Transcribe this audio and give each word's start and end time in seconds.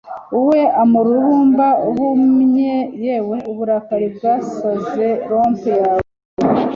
Ewe 0.37 0.59
umururumba 0.83 1.67
uhumye 1.89 2.75
yewe 3.03 3.37
uburakari 3.51 4.07
bwasaze 4.15 5.07
romp 5.29 5.61
yawe 5.81 6.03